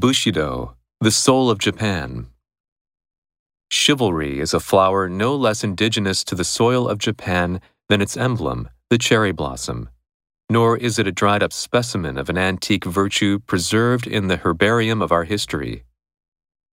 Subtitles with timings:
[0.00, 2.26] Bushido, the soul of Japan.
[3.70, 8.68] Chivalry is a flower no less indigenous to the soil of Japan than its emblem,
[8.90, 9.88] the cherry blossom.
[10.50, 15.00] Nor is it a dried up specimen of an antique virtue preserved in the herbarium
[15.00, 15.84] of our history.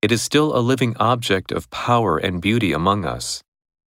[0.00, 3.42] It is still a living object of power and beauty among us,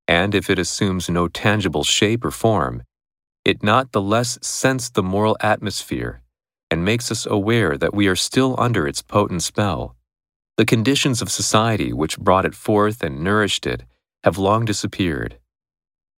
[0.07, 2.83] and if it assumes no tangible shape or form,
[3.46, 6.21] it not the less scents the moral atmosphere
[6.73, 9.95] and makes us aware that we are still under its potent spell.
[10.57, 13.83] The conditions of society which brought it forth and nourished it
[14.24, 15.38] have long disappeared.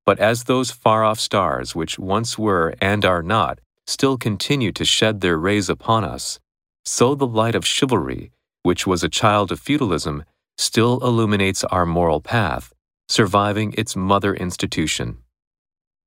[0.06, 4.84] But as those far off stars which once were and are not still continue to
[4.84, 6.38] shed their rays upon us,
[6.84, 8.30] so the light of chivalry,
[8.62, 10.22] which was a child of feudalism,
[10.56, 12.72] still illuminates our moral path,
[13.08, 15.18] surviving its mother institution.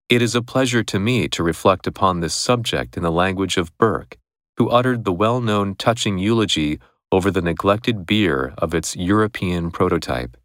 [0.08, 3.78] It is a pleasure to me to reflect upon this subject in the language of
[3.78, 4.18] Burke,
[4.58, 6.80] who uttered the well known touching eulogy
[7.12, 10.36] over the neglected bier of its European prototype.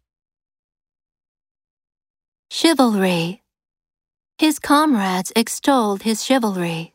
[2.49, 3.41] Chivalry.
[4.37, 6.93] His comrades extolled his chivalry.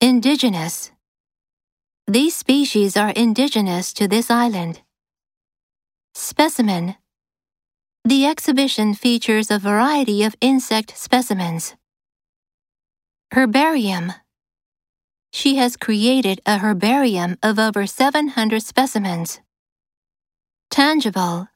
[0.00, 0.90] Indigenous.
[2.06, 4.82] These species are indigenous to this island.
[6.14, 6.96] Specimen.
[8.04, 11.74] The exhibition features a variety of insect specimens.
[13.32, 14.12] Herbarium.
[15.32, 19.40] She has created a herbarium of over 700 specimens.
[20.70, 21.48] Tangible.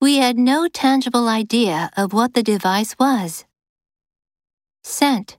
[0.00, 3.44] We had no tangible idea of what the device was.
[4.84, 5.38] Scent.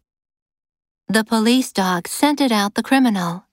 [1.07, 3.45] The police dog scented out the criminal.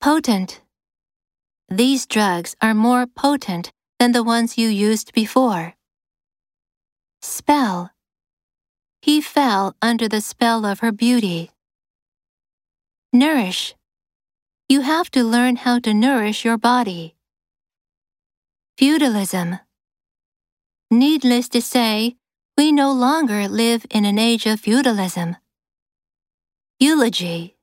[0.00, 0.60] Potent.
[1.68, 5.74] These drugs are more potent than the ones you used before.
[7.22, 7.90] Spell.
[9.02, 11.50] He fell under the spell of her beauty.
[13.12, 13.74] Nourish.
[14.68, 17.16] You have to learn how to nourish your body.
[18.78, 19.58] Feudalism.
[20.92, 22.18] Needless to say,
[22.56, 25.36] we no longer live in an age of feudalism.
[26.78, 27.56] Eulogy.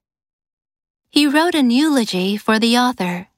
[1.12, 3.30] He wrote an eulogy for the author.